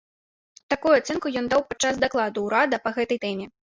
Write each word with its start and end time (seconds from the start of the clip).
Такую 0.75 0.95
ацэнку 1.01 1.33
ён 1.43 1.51
даў 1.53 1.61
падчас 1.69 2.03
дакладу 2.07 2.47
ўрада 2.51 2.85
па 2.87 3.01
гэтай 3.01 3.17
тэме. 3.27 3.45